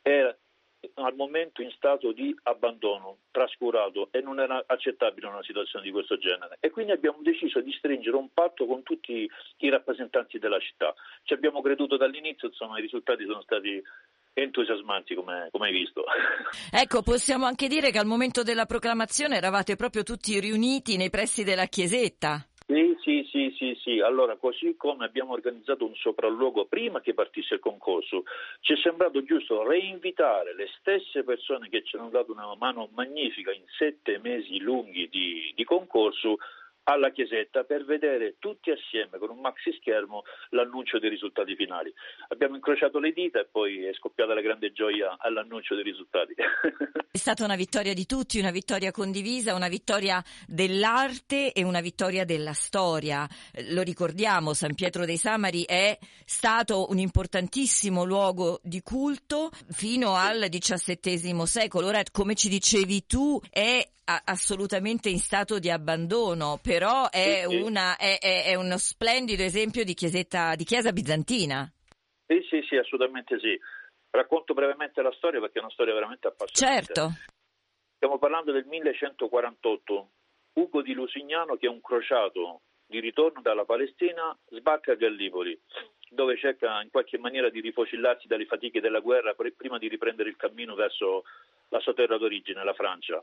è 0.00 0.34
al 0.94 1.14
momento 1.14 1.62
in 1.62 1.70
stato 1.72 2.12
di 2.12 2.34
abbandono, 2.44 3.18
trascurato 3.30 4.08
e 4.12 4.20
non 4.20 4.40
era 4.40 4.62
accettabile 4.66 5.26
una 5.26 5.42
situazione 5.42 5.84
di 5.84 5.90
questo 5.90 6.18
genere. 6.18 6.56
E 6.60 6.70
quindi 6.70 6.92
abbiamo 6.92 7.18
deciso 7.20 7.60
di 7.60 7.72
stringere 7.72 8.16
un 8.16 8.32
patto 8.32 8.66
con 8.66 8.82
tutti 8.82 9.28
i 9.58 9.68
rappresentanti 9.68 10.38
della 10.38 10.58
città. 10.58 10.94
Ci 11.24 11.32
abbiamo 11.32 11.60
creduto 11.60 11.96
dall'inizio, 11.96 12.48
insomma 12.48 12.78
i 12.78 12.82
risultati 12.82 13.24
sono 13.24 13.42
stati 13.42 13.82
entusiasmanti 14.34 15.14
come, 15.14 15.48
come, 15.50 15.66
hai 15.66 15.72
visto. 15.72 16.04
Ecco, 16.70 17.02
possiamo 17.02 17.46
anche 17.46 17.66
dire 17.66 17.90
che 17.90 17.98
al 17.98 18.06
momento 18.06 18.42
della 18.42 18.66
proclamazione 18.66 19.36
eravate 19.36 19.74
proprio 19.74 20.02
tutti 20.02 20.38
riuniti 20.38 20.96
nei 20.96 21.10
pressi 21.10 21.42
della 21.42 21.66
chiesetta. 21.66 22.46
Sì, 23.08 23.26
sì, 23.30 23.54
sì, 23.56 23.74
sì. 23.80 24.00
Allora, 24.00 24.36
così 24.36 24.76
come 24.76 25.06
abbiamo 25.06 25.32
organizzato 25.32 25.86
un 25.86 25.94
sopralluogo 25.94 26.66
prima 26.66 27.00
che 27.00 27.14
partisse 27.14 27.54
il 27.54 27.60
concorso, 27.60 28.24
ci 28.60 28.74
è 28.74 28.76
sembrato 28.76 29.22
giusto 29.24 29.66
reinvitare 29.66 30.54
le 30.54 30.68
stesse 30.78 31.24
persone 31.24 31.70
che 31.70 31.82
ci 31.84 31.96
hanno 31.96 32.10
dato 32.10 32.32
una 32.32 32.54
mano 32.58 32.90
magnifica 32.92 33.50
in 33.50 33.62
sette 33.78 34.18
mesi 34.18 34.58
lunghi 34.60 35.08
di, 35.08 35.50
di 35.56 35.64
concorso 35.64 36.36
alla 36.88 37.10
chiesetta 37.10 37.64
per 37.64 37.84
vedere 37.84 38.36
tutti 38.38 38.70
assieme 38.70 39.18
con 39.18 39.28
un 39.28 39.40
maxi 39.40 39.72
schermo 39.78 40.22
l'annuncio 40.50 40.98
dei 40.98 41.10
risultati 41.10 41.54
finali. 41.54 41.92
Abbiamo 42.28 42.54
incrociato 42.54 42.98
le 42.98 43.12
dita 43.12 43.40
e 43.40 43.44
poi 43.44 43.84
è 43.84 43.92
scoppiata 43.92 44.32
la 44.32 44.40
grande 44.40 44.72
gioia 44.72 45.16
all'annuncio 45.18 45.74
dei 45.74 45.84
risultati. 45.84 46.34
È 47.10 47.16
stata 47.16 47.42
una 47.42 47.56
vittoria 47.56 47.94
di 47.94 48.06
tutti, 48.06 48.38
una 48.38 48.52
vittoria 48.52 48.92
condivisa, 48.92 49.54
una 49.54 49.68
vittoria 49.68 50.22
dell'arte 50.46 51.52
e 51.52 51.64
una 51.64 51.80
vittoria 51.80 52.24
della 52.24 52.52
storia. 52.52 53.26
Lo 53.70 53.82
ricordiamo, 53.82 54.54
San 54.54 54.74
Pietro 54.74 55.04
dei 55.04 55.16
Samari 55.16 55.64
è 55.64 55.98
stato 56.24 56.86
un 56.90 56.98
importantissimo 56.98 58.04
luogo 58.04 58.60
di 58.62 58.82
culto 58.82 59.50
fino 59.70 60.14
al 60.14 60.46
XVII 60.48 61.46
secolo. 61.46 61.88
Ora, 61.88 62.02
come 62.12 62.34
ci 62.34 62.48
dicevi 62.48 63.06
tu, 63.06 63.40
è 63.50 63.82
assolutamente 64.24 65.10
in 65.10 65.18
stato 65.18 65.58
di 65.58 65.70
abbandono, 65.70 66.58
però 66.78 67.10
è, 67.10 67.44
sì, 67.48 67.56
una, 67.56 67.96
è, 67.96 68.18
è, 68.20 68.44
è, 68.44 68.54
uno 68.54 68.78
splendido 68.78 69.42
esempio 69.42 69.82
di, 69.82 69.94
chiesetta, 69.94 70.54
di 70.54 70.62
chiesa 70.62 70.92
bizantina. 70.92 71.68
Sì, 72.24 72.40
sì, 72.48 72.64
sì, 72.68 72.76
assolutamente 72.76 73.40
sì. 73.40 73.58
Racconto 74.10 74.54
brevemente 74.54 75.02
la 75.02 75.10
storia 75.10 75.40
perché 75.40 75.58
è 75.58 75.62
una 75.62 75.72
storia 75.72 75.92
veramente 75.92 76.28
appassionante. 76.28 76.84
Certo. 76.84 77.10
Stiamo 77.96 78.18
parlando 78.18 78.52
del 78.52 78.64
1148. 78.66 80.10
Ugo 80.52 80.82
di 80.82 80.92
Lusignano, 80.92 81.56
che 81.56 81.66
è 81.66 81.68
un 81.68 81.80
crociato 81.80 82.60
di 82.86 83.00
ritorno 83.00 83.40
dalla 83.42 83.64
Palestina, 83.64 84.36
sbarca 84.48 84.92
a 84.92 84.94
Gallipoli, 84.94 85.58
dove 86.10 86.38
cerca 86.38 86.80
in 86.80 86.90
qualche 86.90 87.18
maniera 87.18 87.50
di 87.50 87.60
rifocillarsi 87.60 88.28
dalle 88.28 88.46
fatiche 88.46 88.80
della 88.80 89.00
guerra 89.00 89.34
prima 89.34 89.78
di 89.78 89.88
riprendere 89.88 90.28
il 90.28 90.36
cammino 90.36 90.76
verso 90.76 91.24
la 91.70 91.80
sua 91.80 91.92
terra 91.92 92.18
d'origine, 92.18 92.62
la 92.62 92.72
Francia 92.72 93.20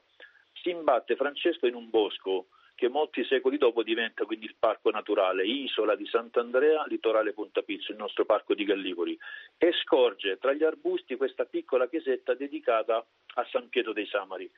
si 0.66 0.72
imbatte 0.72 1.16
Francesco 1.16 1.68
in 1.68 1.76
un 1.76 1.90
bosco 1.92 2.48
che 2.75 2.89
molti 2.89 3.24
secoli 3.24 3.58
dopo 3.58 3.84
diventa 3.84 4.25
quindi 4.25 4.46
il 4.46 4.55
parco 4.60 4.91
naturale, 4.91 5.46
isola 5.46 5.96
di 5.96 6.05
Sant'Andrea, 6.05 6.86
litorale 6.88 7.32
Punta 7.32 7.62
Pizzo, 7.62 7.91
il 7.91 7.98
nostro 7.98 8.25
parco 8.25 8.53
di 8.53 8.65
Gallipoli, 8.65 9.17
e 9.58 9.72
scorge 9.72 10.38
tra 10.38 10.51
gli 10.51 10.63
arbusti 10.63 11.15
questa 11.15 11.46
piccola 11.46 11.88
chiesetta 11.88 12.34
dedicata 12.34 13.03
a 13.36 13.48
San 13.50 13.70
Pietro 13.70 13.94
dei 13.94 14.05
Samari. 14.05 14.51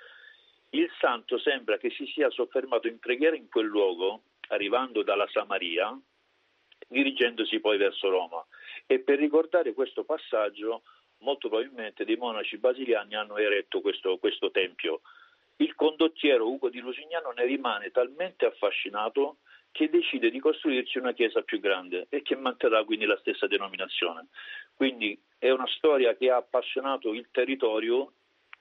Il 0.71 0.91
santo 0.99 1.37
sembra 1.37 1.77
che 1.77 1.91
si 1.91 2.07
sia 2.07 2.29
soffermato 2.31 2.87
in 2.87 2.99
preghiera 2.99 3.35
in 3.35 3.47
quel 3.47 3.67
luogo, 3.67 4.23
arrivando 4.49 5.03
dalla 5.03 5.27
Samaria, 5.31 5.97
dirigendosi 6.87 7.59
poi 7.59 7.77
verso 7.77 8.09
Roma. 8.09 8.43
E 8.87 8.99
per 8.99 9.19
ricordare 9.19 9.73
questo 9.73 10.03
passaggio, 10.03 10.81
molto 11.19 11.49
probabilmente 11.49 12.03
dei 12.03 12.15
monaci 12.15 12.57
basiliani 12.57 13.15
hanno 13.15 13.37
eretto 13.37 13.79
questo, 13.81 14.17
questo 14.17 14.49
tempio 14.51 15.01
il 15.57 15.75
condottiero 15.75 16.49
Ugo 16.49 16.69
di 16.69 16.79
Lusignano 16.79 17.31
ne 17.31 17.45
rimane 17.45 17.91
talmente 17.91 18.45
affascinato 18.45 19.37
che 19.71 19.89
decide 19.89 20.31
di 20.31 20.39
costruirci 20.39 20.97
una 20.97 21.13
chiesa 21.13 21.41
più 21.41 21.59
grande 21.59 22.07
e 22.09 22.21
che 22.21 22.35
manterrà 22.35 22.83
quindi 22.83 23.05
la 23.05 23.17
stessa 23.17 23.47
denominazione. 23.47 24.27
Quindi 24.75 25.19
è 25.37 25.49
una 25.51 25.67
storia 25.67 26.15
che 26.15 26.31
ha 26.31 26.37
appassionato 26.37 27.13
il 27.13 27.27
territorio, 27.31 28.13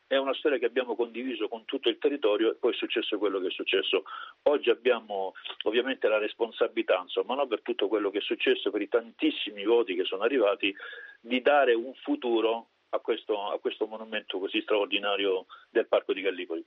è 0.06 0.16
una 0.16 0.34
storia 0.34 0.58
che 0.58 0.66
abbiamo 0.66 0.94
condiviso 0.94 1.48
con 1.48 1.64
tutto 1.64 1.88
il 1.88 1.98
territorio 1.98 2.50
e 2.50 2.54
poi 2.56 2.72
è 2.72 2.76
successo 2.76 3.18
quello 3.18 3.40
che 3.40 3.48
è 3.48 3.50
successo. 3.50 4.04
Oggi 4.42 4.70
abbiamo 4.70 5.32
ovviamente 5.62 6.06
la 6.06 6.18
responsabilità, 6.18 7.00
insomma, 7.00 7.34
no, 7.34 7.46
per 7.46 7.62
tutto 7.62 7.88
quello 7.88 8.10
che 8.10 8.18
è 8.18 8.22
successo, 8.22 8.70
per 8.70 8.82
i 8.82 8.88
tantissimi 8.88 9.64
voti 9.64 9.94
che 9.94 10.04
sono 10.04 10.22
arrivati, 10.22 10.74
di 11.20 11.40
dare 11.40 11.72
un 11.72 11.94
futuro 11.94 12.68
a 12.96 13.00
questo, 13.00 13.50
a 13.50 13.58
questo 13.58 13.86
monumento 13.86 14.38
così 14.38 14.60
straordinario 14.62 15.46
del 15.70 15.86
Parco 15.86 16.12
di 16.12 16.20
Gallipoli. 16.22 16.62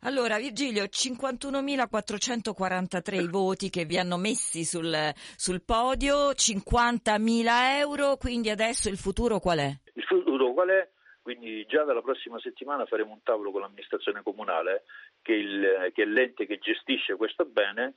Allora, 0.00 0.38
Virgilio, 0.38 0.84
51.443 0.84 3.20
i 3.20 3.28
voti 3.28 3.70
che 3.70 3.84
vi 3.84 3.98
hanno 3.98 4.16
messi 4.16 4.64
sul, 4.64 4.94
sul 5.36 5.62
podio, 5.62 6.30
50.000 6.30 7.78
euro, 7.78 8.16
quindi 8.16 8.50
adesso 8.50 8.88
il 8.88 8.98
futuro 8.98 9.40
qual 9.40 9.58
è? 9.58 9.76
Il 9.94 10.04
futuro 10.04 10.52
qual 10.52 10.68
è? 10.68 10.88
Quindi 11.22 11.66
già 11.66 11.82
dalla 11.82 12.02
prossima 12.02 12.38
settimana 12.38 12.86
faremo 12.86 13.10
un 13.10 13.22
tavolo 13.24 13.50
con 13.50 13.62
l'amministrazione 13.62 14.22
comunale, 14.22 14.84
che, 15.22 15.32
il, 15.32 15.90
che 15.92 16.02
è 16.02 16.06
l'ente 16.06 16.46
che 16.46 16.58
gestisce 16.58 17.16
questo 17.16 17.44
bene, 17.44 17.94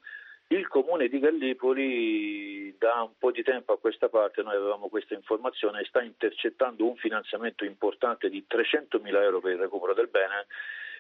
il 0.52 0.68
comune 0.68 1.08
di 1.10 1.20
Gallipoli 1.20 2.76
da 2.78 3.04
un 3.04 3.18
po' 3.20 3.32
di 3.32 3.44
tempo 3.44 3.74
a 3.74 3.78
questa 3.78 4.10
parte 4.10 4.42
noi 4.42 4.56
avevamo 4.56 4.90
questa 4.90 5.14
informazione 5.14 5.84
sta 5.86 6.02
intercettando 6.02 6.88
un 6.88 6.96
finanziamento 6.96 7.66
importante 7.66 8.30
di 8.30 8.44
300.000 8.50 9.22
euro 9.22 9.42
per 9.42 9.52
il 9.52 9.60
recupero 9.60 9.94
del 9.94 10.08
bene 10.08 10.48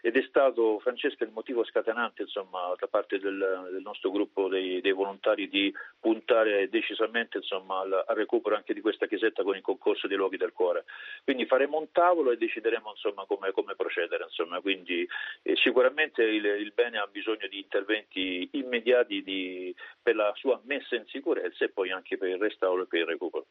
ed 0.02 0.16
è 0.16 0.26
stato 0.28 0.80
Francesca 0.80 1.24
il 1.24 1.32
motivo 1.32 1.64
scatenante 1.64 2.24
insomma, 2.24 2.74
da 2.78 2.88
parte 2.88 3.20
del, 3.20 3.70
del 3.72 3.82
nostro 3.82 4.12
gruppo 4.12 4.48
dei, 4.48 4.82
dei, 4.82 4.92
volontari 4.92 5.50
di 5.50 5.74
puntare 6.00 6.70
decisamente 6.70 7.38
insomma, 7.38 7.80
al, 7.80 8.04
al, 8.08 8.16
recupero 8.16 8.56
anche 8.56 8.74
di 8.74 8.82
questa 8.82 9.08
chiesetta 9.08 9.44
con 9.44 9.56
il 9.56 9.62
concorso 9.62 10.08
dei 10.08 10.18
luoghi 10.18 10.38
del 10.38 10.54
cuore. 10.54 10.86
Quindi 11.24 11.46
faremo 11.46 11.78
un 11.78 11.92
tavolo 11.92 12.32
e 12.32 12.38
decideremo 12.38 12.92
insomma, 12.92 13.26
come, 13.26 13.52
come, 13.52 13.76
procedere. 13.76 14.28
Quindi, 14.62 15.08
eh, 15.44 15.56
sicuramente 15.56 16.24
il, 16.24 16.44
il, 16.46 16.72
bene 16.74 16.98
ha 16.98 17.08
bisogno 17.08 17.48
di 17.50 17.60
interventi 17.60 18.50
immediati 18.54 19.22
di, 19.24 19.74
per 20.02 20.16
la 20.16 20.32
sua 20.36 20.60
messa 20.66 20.96
in 20.96 21.06
sicurezza 21.08 21.66
e 21.66 21.70
poi 21.70 21.92
anche 21.92 22.18
per 22.18 22.30
il 22.30 22.38
restauro 22.38 22.84
e 22.84 22.88
per 22.88 23.00
il 23.00 23.06
recupero. 23.06 23.46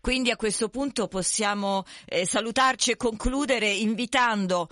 Quindi 0.00 0.30
a 0.30 0.36
questo 0.36 0.68
punto 0.68 1.08
possiamo 1.08 1.84
eh, 2.06 2.26
salutarci 2.26 2.92
e 2.92 2.96
concludere 2.96 3.66
invitando 3.66 4.68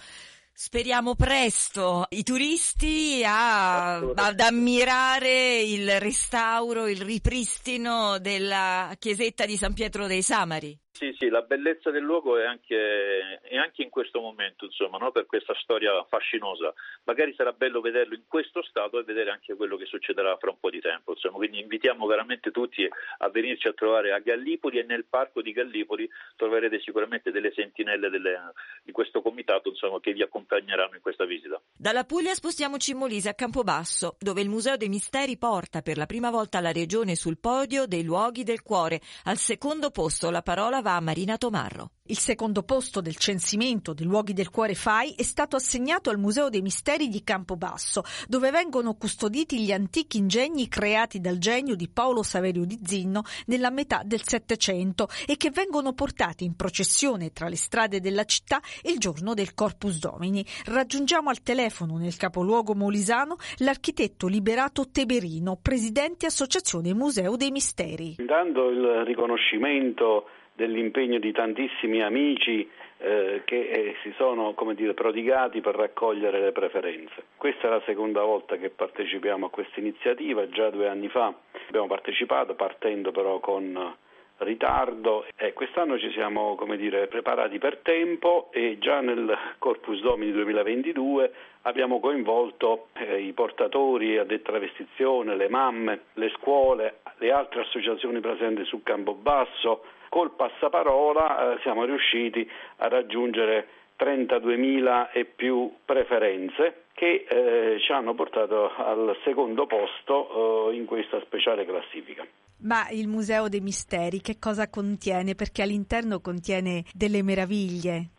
Speriamo 0.56 1.16
presto 1.16 2.06
i 2.10 2.22
turisti 2.22 3.24
a, 3.26 3.96
ad 3.96 4.38
ammirare 4.38 5.60
il 5.60 5.98
restauro, 5.98 6.86
il 6.86 7.00
ripristino 7.00 8.20
della 8.20 8.94
chiesetta 8.96 9.46
di 9.46 9.56
San 9.56 9.74
Pietro 9.74 10.06
dei 10.06 10.22
Samari. 10.22 10.78
Sì, 10.96 11.12
sì, 11.18 11.28
la 11.28 11.42
bellezza 11.42 11.90
del 11.90 12.04
luogo 12.04 12.38
è 12.38 12.44
anche, 12.44 13.40
è 13.40 13.56
anche 13.56 13.82
in 13.82 13.90
questo 13.90 14.20
momento, 14.20 14.66
insomma, 14.66 14.96
no? 14.96 15.10
per 15.10 15.26
questa 15.26 15.52
storia 15.60 15.90
fascinosa. 16.08 16.72
Magari 17.02 17.34
sarà 17.34 17.50
bello 17.50 17.80
vederlo 17.80 18.14
in 18.14 18.22
questo 18.28 18.62
stato 18.62 19.00
e 19.00 19.02
vedere 19.02 19.32
anche 19.32 19.56
quello 19.56 19.76
che 19.76 19.86
succederà 19.86 20.36
fra 20.36 20.50
un 20.50 20.60
po' 20.60 20.70
di 20.70 20.78
tempo. 20.78 21.10
Insomma. 21.10 21.38
Quindi 21.38 21.58
invitiamo 21.58 22.06
veramente 22.06 22.52
tutti 22.52 22.88
a 23.18 23.28
venirci 23.28 23.66
a 23.66 23.72
trovare 23.72 24.12
a 24.12 24.20
Gallipoli 24.20 24.78
e 24.78 24.84
nel 24.84 25.04
parco 25.04 25.42
di 25.42 25.50
Gallipoli 25.50 26.08
troverete 26.36 26.78
sicuramente 26.78 27.32
delle 27.32 27.52
sentinelle 27.52 28.08
delle, 28.08 28.52
di 28.84 28.92
questo 28.92 29.20
comitato 29.20 29.70
insomma, 29.70 29.98
che 29.98 30.12
vi 30.12 30.22
accompagneranno 30.22 30.94
in 30.94 31.02
questa 31.02 31.24
visita. 31.24 31.60
Dalla 31.76 32.04
Puglia 32.04 32.34
spostiamoci 32.34 32.92
in 32.92 32.98
Molise 32.98 33.30
a 33.30 33.34
Campobasso, 33.34 34.14
dove 34.20 34.42
il 34.42 34.48
Museo 34.48 34.76
dei 34.76 34.88
Misteri 34.88 35.36
porta 35.38 35.82
per 35.82 35.96
la 35.96 36.06
prima 36.06 36.30
volta 36.30 36.60
la 36.60 36.70
regione 36.70 37.16
sul 37.16 37.40
podio 37.40 37.86
dei 37.86 38.04
luoghi 38.04 38.44
del 38.44 38.62
cuore. 38.62 39.00
Al 39.24 39.38
secondo 39.38 39.90
posto 39.90 40.30
la 40.30 40.42
parola 40.42 40.82
va 40.84 40.96
a 40.96 41.00
Marina 41.00 41.38
Tomarro. 41.38 41.92
Il 42.06 42.18
secondo 42.18 42.62
posto 42.62 43.00
del 43.00 43.16
censimento 43.16 43.94
dei 43.94 44.04
luoghi 44.04 44.34
del 44.34 44.50
cuore 44.50 44.74
FAI 44.74 45.14
è 45.14 45.22
stato 45.22 45.56
assegnato 45.56 46.10
al 46.10 46.18
Museo 46.18 46.50
dei 46.50 46.60
Misteri 46.60 47.08
di 47.08 47.24
Campobasso, 47.24 48.02
dove 48.28 48.50
vengono 48.50 48.92
custoditi 48.92 49.60
gli 49.60 49.72
antichi 49.72 50.18
ingegni 50.18 50.68
creati 50.68 51.18
dal 51.18 51.38
genio 51.38 51.74
di 51.74 51.88
Paolo 51.88 52.22
Saverio 52.22 52.66
di 52.66 52.78
Zinno 52.82 53.22
nella 53.46 53.70
metà 53.70 54.02
del 54.04 54.22
Settecento 54.22 55.08
e 55.26 55.38
che 55.38 55.50
vengono 55.50 55.94
portati 55.94 56.44
in 56.44 56.54
processione 56.56 57.32
tra 57.32 57.48
le 57.48 57.56
strade 57.56 58.00
della 58.00 58.24
città 58.24 58.60
il 58.82 58.98
giorno 58.98 59.32
del 59.32 59.54
Corpus 59.54 59.98
Domini. 59.98 60.44
Raggiungiamo 60.66 61.30
al 61.30 61.40
telefono 61.40 61.96
nel 61.96 62.18
capoluogo 62.18 62.74
molisano 62.74 63.36
l'architetto 63.60 64.26
Liberato 64.26 64.90
Teberino, 64.90 65.56
presidente 65.56 66.26
Associazione 66.26 66.92
Museo 66.92 67.36
dei 67.36 67.50
Misteri. 67.50 68.16
Dando 68.18 68.68
il 68.68 69.04
riconoscimento 69.06 70.26
dell'impegno 70.54 71.18
di 71.18 71.32
tantissimi 71.32 72.02
amici 72.02 72.68
eh, 72.98 73.42
che 73.44 73.68
eh, 73.68 73.96
si 74.02 74.12
sono 74.16 74.54
dire, 74.74 74.94
prodigati 74.94 75.60
per 75.60 75.74
raccogliere 75.74 76.40
le 76.40 76.52
preferenze. 76.52 77.24
Questa 77.36 77.66
è 77.66 77.70
la 77.70 77.82
seconda 77.84 78.22
volta 78.22 78.56
che 78.56 78.70
partecipiamo 78.70 79.46
a 79.46 79.50
questa 79.50 79.80
iniziativa, 79.80 80.48
già 80.48 80.70
due 80.70 80.88
anni 80.88 81.08
fa 81.08 81.34
abbiamo 81.68 81.86
partecipato 81.86 82.54
partendo 82.54 83.10
però 83.10 83.40
con 83.40 83.94
ritardo 84.38 85.26
e 85.36 85.52
quest'anno 85.52 85.98
ci 85.98 86.10
siamo 86.10 86.58
dire, 86.76 87.06
preparati 87.06 87.58
per 87.58 87.78
tempo 87.78 88.48
e 88.52 88.78
già 88.78 89.00
nel 89.00 89.36
Corpus 89.58 90.00
Domini 90.00 90.32
2022 90.32 91.32
abbiamo 91.62 92.00
coinvolto 92.00 92.88
eh, 92.94 93.20
i 93.20 93.32
portatori 93.32 94.18
addetto 94.18 94.50
alla 94.50 94.58
vestizione, 94.58 95.36
le 95.36 95.48
mamme, 95.48 96.00
le 96.14 96.30
scuole, 96.36 97.00
le 97.18 97.30
altre 97.30 97.62
associazioni 97.62 98.20
presenti 98.20 98.64
sul 98.64 98.82
Campobasso. 98.82 99.84
Col 100.14 100.30
passaparola 100.30 101.56
eh, 101.56 101.60
siamo 101.62 101.84
riusciti 101.84 102.48
a 102.76 102.86
raggiungere 102.86 103.66
32.000 103.98 105.08
e 105.12 105.24
più 105.24 105.72
preferenze 105.84 106.84
che 106.92 107.26
eh, 107.28 107.80
ci 107.80 107.90
hanno 107.90 108.14
portato 108.14 108.70
al 108.76 109.16
secondo 109.24 109.66
posto 109.66 110.70
eh, 110.70 110.76
in 110.76 110.84
questa 110.84 111.20
speciale 111.22 111.66
classifica. 111.66 112.24
Ma 112.58 112.88
il 112.90 113.08
Museo 113.08 113.48
dei 113.48 113.58
Misteri 113.58 114.20
che 114.20 114.38
cosa 114.38 114.70
contiene? 114.70 115.34
Perché 115.34 115.62
all'interno 115.62 116.20
contiene 116.20 116.84
delle 116.94 117.24
meraviglie. 117.24 118.10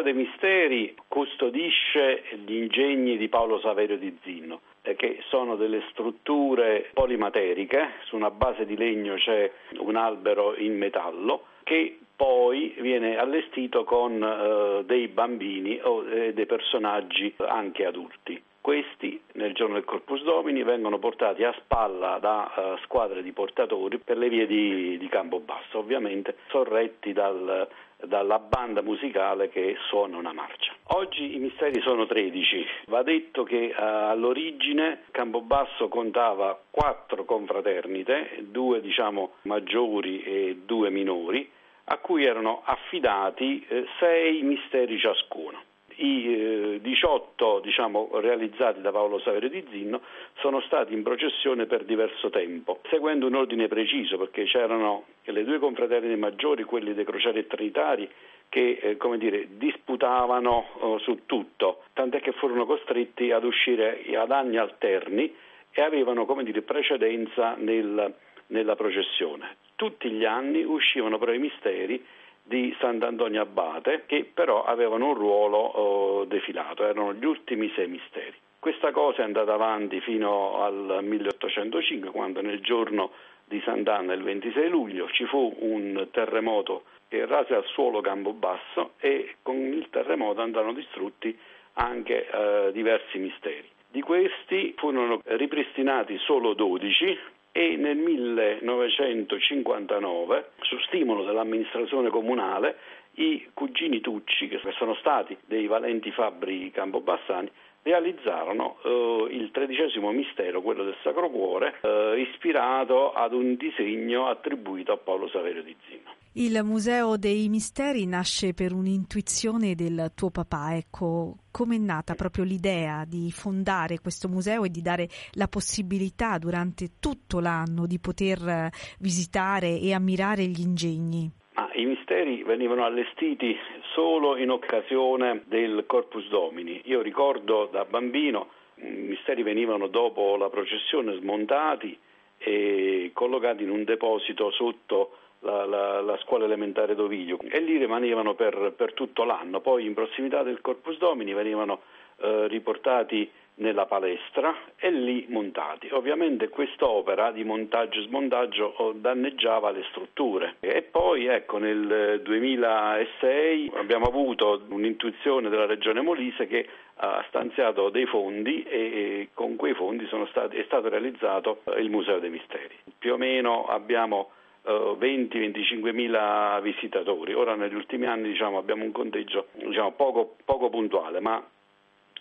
Museo 0.00 0.02
dei 0.02 0.12
Misteri 0.14 0.94
custodisce 1.08 2.22
gli 2.44 2.54
ingegni 2.54 3.16
di 3.18 3.28
Paolo 3.28 3.60
Saverio 3.60 3.98
di 3.98 4.16
Zinno 4.22 4.60
eh, 4.82 4.96
che 4.96 5.18
sono 5.28 5.56
delle 5.56 5.82
strutture 5.90 6.90
polimateriche, 6.94 7.96
su 8.04 8.16
una 8.16 8.30
base 8.30 8.64
di 8.64 8.76
legno 8.76 9.14
c'è 9.16 9.50
un 9.78 9.96
albero 9.96 10.56
in 10.56 10.76
metallo 10.76 11.44
che 11.64 11.98
poi 12.16 12.74
viene 12.78 13.18
allestito 13.18 13.84
con 13.84 14.22
eh, 14.22 14.84
dei 14.84 15.08
bambini 15.08 15.78
o 15.82 16.08
eh, 16.08 16.32
dei 16.32 16.46
personaggi 16.46 17.34
anche 17.36 17.84
adulti. 17.84 18.42
Questi 18.60 19.19
nel 19.40 19.54
giorno 19.54 19.74
del 19.74 19.84
Corpus 19.84 20.22
Domini 20.22 20.62
vengono 20.62 20.98
portati 20.98 21.42
a 21.44 21.54
spalla 21.60 22.18
da 22.20 22.52
uh, 22.54 22.76
squadre 22.84 23.22
di 23.22 23.32
portatori 23.32 23.98
per 23.98 24.18
le 24.18 24.28
vie 24.28 24.46
di, 24.46 24.98
di 24.98 25.08
Campobasso, 25.08 25.78
ovviamente 25.78 26.36
sorretti 26.48 27.12
dal, 27.14 27.66
dalla 28.04 28.38
banda 28.38 28.82
musicale 28.82 29.48
che 29.48 29.76
suona 29.88 30.18
una 30.18 30.34
marcia. 30.34 30.74
Oggi 30.88 31.34
i 31.34 31.38
misteri 31.38 31.80
sono 31.80 32.06
13. 32.06 32.66
Va 32.88 33.02
detto 33.02 33.42
che 33.42 33.74
uh, 33.74 33.82
all'origine 33.82 35.04
Campobasso 35.10 35.88
contava 35.88 36.60
quattro 36.70 37.24
confraternite, 37.24 38.44
due 38.50 38.82
diciamo 38.82 39.36
maggiori 39.42 40.22
e 40.22 40.58
due 40.66 40.90
minori, 40.90 41.50
a 41.84 41.96
cui 41.96 42.24
erano 42.24 42.60
affidati 42.64 43.64
eh, 43.66 43.86
sei 43.98 44.42
misteri 44.42 44.98
ciascuno 44.98 45.68
i 46.00 46.34
eh, 46.34 46.78
18 46.80 47.60
diciamo, 47.60 48.10
realizzati 48.14 48.80
da 48.80 48.90
Paolo 48.90 49.18
Saverio 49.20 49.48
di 49.48 49.64
Zinno 49.70 50.00
sono 50.38 50.60
stati 50.62 50.94
in 50.94 51.02
processione 51.02 51.66
per 51.66 51.84
diverso 51.84 52.30
tempo, 52.30 52.80
seguendo 52.88 53.26
un 53.26 53.34
ordine 53.34 53.68
preciso 53.68 54.16
perché 54.16 54.44
c'erano 54.44 55.04
le 55.24 55.44
due 55.44 55.58
confraternite 55.58 56.16
maggiori, 56.16 56.64
quelli 56.64 56.94
dei 56.94 57.04
crocieri 57.04 57.40
e 57.40 57.46
trinitari, 57.46 58.10
che 58.48 58.78
eh, 58.80 59.16
dire, 59.18 59.46
disputavano 59.56 60.66
eh, 60.80 60.96
su 61.02 61.20
tutto, 61.26 61.84
tant'è 61.92 62.20
che 62.20 62.32
furono 62.32 62.66
costretti 62.66 63.30
ad 63.30 63.44
uscire 63.44 64.02
ad 64.16 64.30
anni 64.32 64.56
alterni 64.56 65.32
e 65.72 65.82
avevano 65.82 66.26
dire, 66.42 66.62
precedenza 66.62 67.54
nel, 67.56 68.12
nella 68.48 68.74
processione. 68.74 69.56
Tutti 69.76 70.10
gli 70.10 70.24
anni 70.24 70.64
uscivano 70.64 71.18
però 71.18 71.32
i 71.32 71.38
misteri 71.38 72.04
di 72.50 72.74
Sant'Antonio 72.80 73.42
Abate 73.42 74.02
che 74.06 74.28
però 74.34 74.64
avevano 74.64 75.10
un 75.10 75.14
ruolo 75.14 75.56
oh, 75.56 76.24
defilato, 76.24 76.82
erano 76.82 77.14
gli 77.14 77.24
ultimi 77.24 77.70
sei 77.76 77.86
misteri. 77.86 78.34
Questa 78.58 78.90
cosa 78.90 79.22
è 79.22 79.24
andata 79.24 79.54
avanti 79.54 80.00
fino 80.00 80.60
al 80.60 80.98
1805 81.00 82.10
quando 82.10 82.42
nel 82.42 82.60
giorno 82.60 83.12
di 83.44 83.60
Sant'Anna, 83.64 84.14
il 84.14 84.24
26 84.24 84.68
luglio, 84.68 85.08
ci 85.12 85.26
fu 85.26 85.58
un 85.60 86.08
terremoto 86.10 86.82
che 87.06 87.24
rase 87.24 87.54
al 87.54 87.64
suolo 87.66 88.00
Campobasso 88.00 88.94
e 88.98 89.36
con 89.42 89.54
il 89.54 89.86
terremoto 89.88 90.40
andarono 90.40 90.72
distrutti 90.72 91.38
anche 91.74 92.28
eh, 92.28 92.72
diversi 92.72 93.18
misteri. 93.18 93.68
Di 93.88 94.00
questi 94.00 94.74
furono 94.76 95.20
ripristinati 95.22 96.18
solo 96.18 96.54
12 96.54 97.18
e 97.60 97.76
nel 97.76 97.98
1959, 97.98 100.52
su 100.62 100.78
stimolo 100.86 101.24
dell'amministrazione 101.24 102.08
comunale, 102.08 102.78
i 103.16 103.50
cugini 103.52 104.00
Tucci, 104.00 104.48
che 104.48 104.58
sono 104.78 104.94
stati 104.94 105.36
dei 105.44 105.66
valenti 105.66 106.10
fabbri 106.10 106.70
campobassani, 106.70 107.50
realizzarono 107.82 108.78
eh, 108.82 109.26
il 109.32 109.50
tredicesimo 109.50 110.10
mistero, 110.10 110.62
quello 110.62 110.84
del 110.84 110.96
Sacro 111.02 111.28
Cuore, 111.28 111.74
eh, 111.82 112.26
ispirato 112.30 113.12
ad 113.12 113.34
un 113.34 113.56
disegno 113.56 114.28
attribuito 114.28 114.92
a 114.92 114.96
Paolo 114.96 115.28
Saverio 115.28 115.62
di 115.62 115.76
Zinno. 115.86 116.19
Il 116.34 116.60
Museo 116.62 117.16
dei 117.16 117.48
Misteri 117.48 118.06
nasce 118.06 118.54
per 118.54 118.72
un'intuizione 118.72 119.74
del 119.74 120.12
tuo 120.14 120.30
papà, 120.30 120.76
ecco, 120.76 121.38
come 121.50 121.74
è 121.74 121.78
nata 121.78 122.14
proprio 122.14 122.44
l'idea 122.44 123.04
di 123.04 123.32
fondare 123.32 123.98
questo 123.98 124.28
museo 124.28 124.62
e 124.62 124.68
di 124.68 124.80
dare 124.80 125.08
la 125.32 125.48
possibilità 125.48 126.38
durante 126.38 127.00
tutto 127.00 127.40
l'anno 127.40 127.84
di 127.84 127.98
poter 127.98 128.70
visitare 129.00 129.80
e 129.80 129.92
ammirare 129.92 130.44
gli 130.44 130.60
ingegni? 130.60 131.28
Ah, 131.54 131.68
I 131.74 131.84
misteri 131.84 132.44
venivano 132.44 132.84
allestiti 132.84 133.56
solo 133.92 134.36
in 134.36 134.50
occasione 134.50 135.42
del 135.48 135.82
Corpus 135.88 136.28
Domini. 136.28 136.80
Io 136.84 137.02
ricordo 137.02 137.68
da 137.72 137.84
bambino 137.84 138.50
i 138.76 138.86
misteri 138.86 139.42
venivano 139.42 139.88
dopo 139.88 140.36
la 140.36 140.48
processione 140.48 141.18
smontati 141.18 141.98
e 142.38 143.10
collocati 143.12 143.64
in 143.64 143.70
un 143.70 143.82
deposito 143.82 144.52
sotto 144.52 145.16
la, 145.40 145.64
la, 145.64 146.00
la, 146.00 146.18
scuola 146.18 146.44
elementare 146.44 146.94
d'Oviglio 146.94 147.38
e 147.48 147.60
lì 147.60 147.76
rimanevano 147.76 148.34
per, 148.34 148.72
per, 148.76 148.92
tutto 148.92 149.24
l'anno. 149.24 149.60
Poi 149.60 149.84
in 149.84 149.94
prossimità 149.94 150.42
del 150.42 150.60
Corpus 150.60 150.98
Domini 150.98 151.32
venivano 151.32 151.80
eh, 152.16 152.46
riportati 152.48 153.30
nella 153.60 153.86
palestra 153.86 154.54
e 154.76 154.90
lì 154.90 155.26
montati. 155.28 155.88
Ovviamente 155.92 156.48
quest'opera 156.48 157.30
di 157.30 157.44
montaggio 157.44 158.00
e 158.00 158.04
smontaggio 158.04 158.74
oh, 158.76 158.92
danneggiava 158.92 159.70
le 159.70 159.84
strutture 159.90 160.56
e 160.60 160.82
poi 160.82 161.26
ecco 161.26 161.58
nel 161.58 162.20
2006 162.22 163.72
abbiamo 163.74 164.06
avuto 164.06 164.62
un'intuizione 164.68 165.48
della 165.48 165.66
regione 165.66 166.00
Molise 166.00 166.46
che 166.46 166.66
ha 167.02 167.24
stanziato 167.28 167.88
dei 167.88 168.06
fondi 168.06 168.62
e, 168.62 169.28
con 169.32 169.56
quei 169.56 169.74
fondi 169.74 170.06
stati, 170.30 170.56
è 170.56 170.64
stato 170.64 170.88
realizzato 170.88 171.62
il 171.78 171.88
Museo 171.90 172.18
dei 172.18 172.30
Misteri. 172.30 172.76
Più 172.98 173.14
o 173.14 173.16
meno 173.16 173.66
abbiamo 173.66 174.32
20-25 174.64 175.86
eh, 175.86 175.92
mila 175.92 176.60
visitatori. 176.62 177.34
Ora 177.34 177.54
negli 177.54 177.74
ultimi 177.74 178.06
anni 178.06 178.30
diciamo, 178.30 178.58
abbiamo 178.58 178.84
un 178.84 178.92
conteggio 178.92 179.48
diciamo, 179.52 179.92
poco, 179.92 180.36
poco, 180.44 180.68
puntuale, 180.68 181.20
ma 181.20 181.42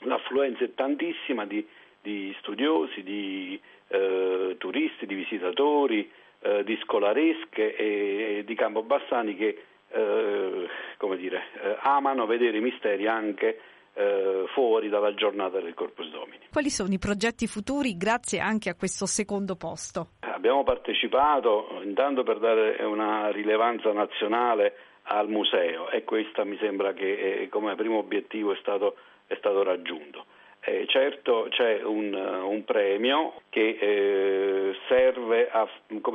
l'affluenza 0.01 0.63
è 0.63 0.73
tantissima 0.73 1.45
di, 1.45 1.65
di 2.01 2.35
studiosi, 2.39 3.03
di 3.03 3.59
eh, 3.87 4.55
turisti, 4.57 5.05
di 5.05 5.15
visitatori, 5.15 6.09
eh, 6.41 6.63
di 6.63 6.77
scolaresche 6.83 7.75
e, 7.75 8.37
e 8.37 8.43
di 8.45 8.55
Campobassani 8.55 9.35
che 9.35 9.63
eh, 9.91 10.69
dire, 11.17 11.43
eh, 11.61 11.77
amano 11.81 12.25
vedere 12.25 12.57
i 12.57 12.61
misteri 12.61 13.07
anche 13.07 13.59
eh, 13.93 14.45
fuori 14.53 14.87
dalla 14.87 15.13
giornata 15.13 15.59
del 15.59 15.73
Corpus 15.73 16.09
Domini. 16.09 16.47
Quali 16.51 16.69
sono 16.69 16.93
i 16.93 16.99
progetti 16.99 17.47
futuri 17.47 17.97
grazie 17.97 18.39
anche 18.39 18.69
a 18.69 18.75
questo 18.75 19.05
secondo 19.05 19.55
posto? 19.55 20.11
Abbiamo 20.39 20.63
partecipato 20.63 21.81
intanto 21.83 22.23
per 22.23 22.39
dare 22.39 22.81
una 22.85 23.29
rilevanza 23.29 23.91
nazionale 23.91 24.73
al 25.03 25.27
museo 25.27 25.89
e 25.89 26.05
questo 26.05 26.45
mi 26.45 26.57
sembra 26.61 26.93
che 26.93 27.41
eh, 27.41 27.49
come 27.49 27.75
primo 27.75 27.97
obiettivo 27.97 28.53
è 28.53 28.57
stato, 28.61 28.95
è 29.27 29.35
stato 29.35 29.63
raggiunto. 29.63 30.23
Eh, 30.61 30.85
certo 30.87 31.47
c'è 31.49 31.83
un, 31.83 32.13
un 32.13 32.63
premio 32.63 33.41
che 33.49 33.77
eh, 33.81 34.77
serve 34.87 35.49
a, 35.51 35.67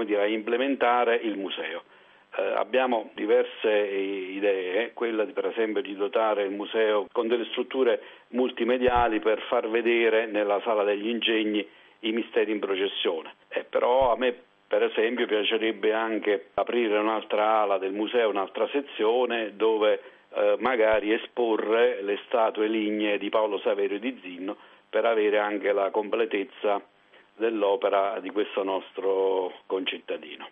dire, 0.07 0.23
a 0.23 0.27
implementare 0.27 1.17
il 1.17 1.37
museo. 1.37 1.83
Eh, 2.35 2.43
abbiamo 2.57 3.11
diverse 3.13 3.71
idee, 3.71 4.95
quella 4.95 5.27
di, 5.27 5.33
per 5.33 5.49
esempio 5.49 5.83
di 5.83 5.95
dotare 5.95 6.45
il 6.45 6.51
museo 6.51 7.09
con 7.13 7.29
delle 7.29 7.45
strutture 7.51 8.01
multimediali 8.29 9.21
per 9.21 9.43
far 9.49 9.69
vedere 9.69 10.25
nella 10.25 10.63
sala 10.65 10.83
degli 10.83 11.09
ingegni 11.09 11.83
i 12.07 12.13
misteri 12.13 12.53
in 12.53 12.59
processione. 12.59 13.35
Eh, 13.49 13.65
però 13.65 14.13
a 14.13 14.17
me 14.17 14.35
per 14.67 14.83
esempio 14.83 15.27
piacerebbe 15.27 15.93
anche 15.93 16.49
aprire 16.55 16.99
un'altra 16.99 17.61
ala 17.61 17.79
del 17.79 17.93
museo, 17.93 18.31
un'altra 18.31 18.69
sezione 18.69 19.55
dove 19.55 20.01
eh, 20.35 20.57
magari 20.59 21.13
esporre 21.13 22.03
le 22.03 22.19
statue 22.27 22.67
lignee 22.67 23.19
di 23.19 23.29
Paolo 23.29 23.59
Saverio 23.59 23.99
di 23.99 24.19
Zinno 24.23 24.57
per 24.89 25.05
avere 25.05 25.39
anche 25.39 25.73
la 25.73 25.91
completezza 25.91 26.81
dell'opera 27.37 28.21
di 28.21 28.31
questo 28.31 28.63
nostro 28.63 29.63
concittadino. 29.67 30.49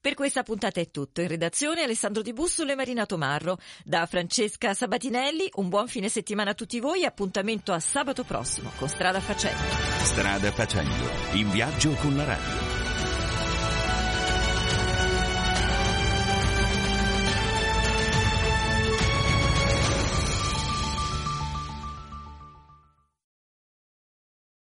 Per 0.00 0.14
questa 0.14 0.42
puntata 0.42 0.80
è 0.80 0.90
tutto. 0.90 1.20
In 1.20 1.28
redazione 1.28 1.82
Alessandro 1.82 2.22
Di 2.22 2.32
Bussolo 2.32 2.72
e 2.72 2.74
Marina 2.74 3.06
Tomarro. 3.06 3.58
Da 3.84 4.06
Francesca 4.06 4.74
Sabatinelli, 4.74 5.50
un 5.54 5.68
buon 5.68 5.88
fine 5.88 6.08
settimana 6.08 6.50
a 6.50 6.54
tutti 6.54 6.78
voi 6.80 7.02
e 7.02 7.06
appuntamento 7.06 7.72
a 7.72 7.80
sabato 7.80 8.22
prossimo 8.22 8.70
con 8.78 8.88
Strada 8.88 9.20
Facendo. 9.20 9.60
Strada 10.04 10.50
Facendo, 10.52 11.36
in 11.36 11.50
viaggio 11.50 11.90
con 12.00 12.16
la 12.16 12.24
radio. 12.24 12.85